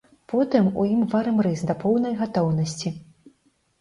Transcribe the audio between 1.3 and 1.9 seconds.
рыс да